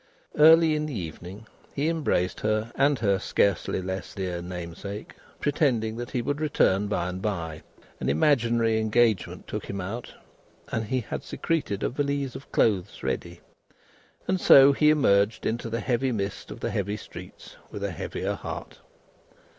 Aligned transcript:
Early 0.39 0.73
in 0.75 0.87
the 0.87 0.97
evening 0.97 1.45
he 1.75 1.87
embraced 1.87 2.39
her, 2.39 2.71
and 2.73 2.97
her 2.97 3.19
scarcely 3.19 3.83
less 3.83 4.15
dear 4.15 4.41
namesake, 4.41 5.13
pretending 5.39 5.95
that 5.97 6.09
he 6.09 6.23
would 6.23 6.41
return 6.41 6.87
by 6.87 7.07
and 7.07 7.21
bye 7.21 7.61
(an 7.99 8.09
imaginary 8.09 8.79
engagement 8.79 9.45
took 9.45 9.65
him 9.69 9.79
out, 9.79 10.15
and 10.71 10.85
he 10.85 11.01
had 11.01 11.23
secreted 11.23 11.83
a 11.83 11.89
valise 11.89 12.33
of 12.35 12.51
clothes 12.51 13.03
ready), 13.03 13.41
and 14.27 14.41
so 14.41 14.73
he 14.73 14.89
emerged 14.89 15.45
into 15.45 15.69
the 15.69 15.81
heavy 15.81 16.11
mist 16.11 16.49
of 16.49 16.61
the 16.61 16.71
heavy 16.71 16.97
streets, 16.97 17.57
with 17.69 17.83
a 17.83 17.91
heavier 17.91 18.33
heart. 18.33 18.79